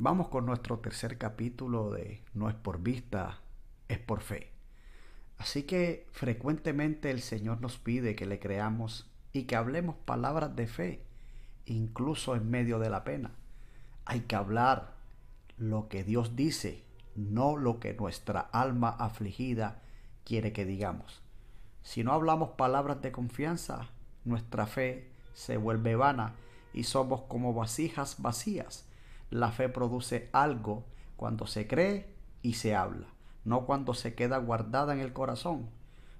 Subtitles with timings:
[0.00, 3.40] Vamos con nuestro tercer capítulo de No es por vista,
[3.88, 4.52] es por fe.
[5.38, 10.68] Así que frecuentemente el Señor nos pide que le creamos y que hablemos palabras de
[10.68, 11.02] fe,
[11.66, 13.32] incluso en medio de la pena.
[14.04, 14.94] Hay que hablar
[15.56, 16.84] lo que Dios dice,
[17.16, 19.82] no lo que nuestra alma afligida
[20.24, 21.22] quiere que digamos.
[21.82, 23.88] Si no hablamos palabras de confianza,
[24.24, 26.36] nuestra fe se vuelve vana
[26.72, 28.87] y somos como vasijas vacías
[29.30, 30.84] la fe produce algo
[31.16, 33.08] cuando se cree y se habla,
[33.44, 35.68] no cuando se queda guardada en el corazón.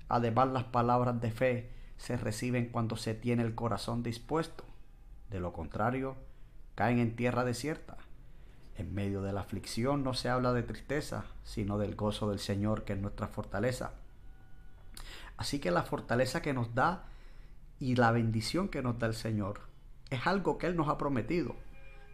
[0.08, 4.64] Además, las palabras de fe se reciben cuando se tiene el corazón dispuesto.
[5.30, 6.16] De lo contrario,
[6.74, 7.96] caen en tierra desierta.
[8.76, 12.84] En medio de la aflicción no se habla de tristeza, sino del gozo del Señor,
[12.84, 13.92] que es nuestra fortaleza.
[15.36, 17.04] Así que la fortaleza que nos da
[17.80, 19.60] y la bendición que nos da el Señor
[20.10, 21.54] es algo que Él nos ha prometido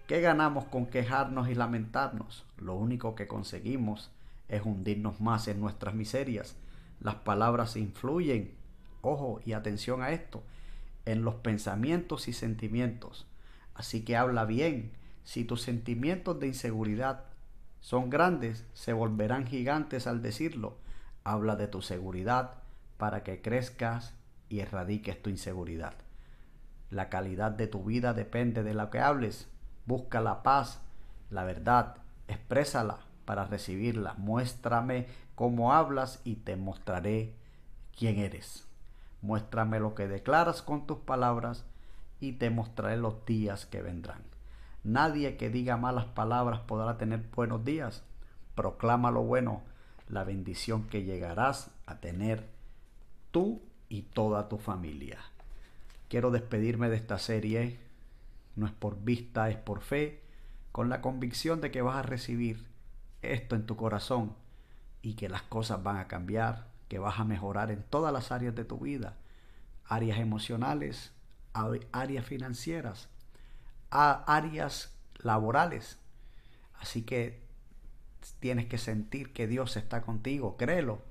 [0.06, 2.44] ¿Qué ganamos con quejarnos y lamentarnos?
[2.58, 4.10] Lo único que conseguimos
[4.48, 6.56] es hundirnos más en nuestras miserias.
[7.00, 8.54] Las palabras influyen,
[9.00, 10.42] ojo y atención a esto,
[11.06, 13.26] en los pensamientos y sentimientos.
[13.74, 14.92] Así que habla bien.
[15.24, 17.24] Si tus sentimientos de inseguridad
[17.80, 20.76] son grandes, se volverán gigantes al decirlo.
[21.24, 22.58] Habla de tu seguridad
[22.98, 24.12] para que crezcas
[24.50, 25.94] y erradiques tu inseguridad.
[26.90, 29.48] La calidad de tu vida depende de lo que hables.
[29.86, 30.80] Busca la paz,
[31.30, 31.96] la verdad,
[32.28, 34.14] exprésala para recibirla.
[34.14, 37.34] Muéstrame cómo hablas y te mostraré
[37.96, 38.66] quién eres.
[39.22, 41.64] Muéstrame lo que declaras con tus palabras
[42.20, 44.22] y te mostraré los días que vendrán.
[44.82, 48.02] Nadie que diga malas palabras podrá tener buenos días.
[48.54, 49.62] Proclama lo bueno,
[50.08, 52.46] la bendición que llegarás a tener
[53.30, 55.18] tú y toda tu familia.
[56.08, 57.78] Quiero despedirme de esta serie
[58.56, 60.22] no es por vista, es por fe,
[60.72, 62.66] con la convicción de que vas a recibir
[63.22, 64.34] esto en tu corazón
[65.02, 68.54] y que las cosas van a cambiar, que vas a mejorar en todas las áreas
[68.54, 69.16] de tu vida,
[69.84, 71.12] áreas emocionales,
[71.92, 73.08] áreas financieras,
[73.90, 75.98] áreas laborales.
[76.80, 77.42] Así que
[78.40, 81.02] tienes que sentir que Dios está contigo, créelo.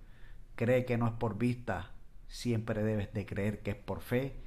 [0.56, 1.92] Cree que no es por vista,
[2.28, 4.44] siempre debes de creer que es por fe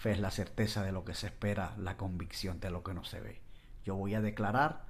[0.00, 3.04] Fe es la certeza de lo que se espera, la convicción de lo que no
[3.04, 3.42] se ve.
[3.84, 4.86] Yo voy a declarar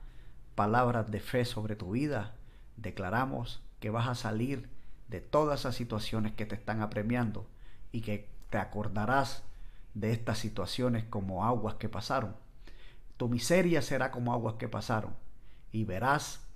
[0.54, 2.37] palabras de fe sobre tu vida.
[2.76, 4.70] Declaramos que vas a salir
[5.09, 7.49] de todas esas situaciones que te están apremiando
[7.91, 9.43] y que te acordarás
[9.94, 12.37] de estas situaciones como aguas que pasaron.
[13.16, 15.16] Tu miseria será como aguas que pasaron
[15.72, 16.47] y verás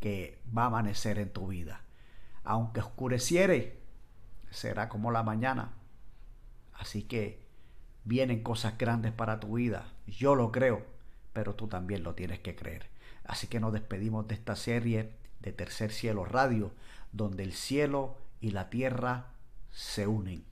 [0.00, 1.82] que va a amanecer en tu vida.
[2.42, 3.78] Aunque oscureciere,
[4.50, 5.74] será como la mañana.
[6.72, 7.43] Así que
[8.04, 9.86] vienen cosas grandes para tu vida.
[10.06, 10.84] Yo lo creo,
[11.32, 12.86] pero tú también lo tienes que creer.
[13.24, 15.10] Así que nos despedimos de esta serie
[15.40, 16.72] de Tercer Cielo Radio,
[17.12, 19.28] donde el cielo y la tierra
[19.70, 20.44] se unen.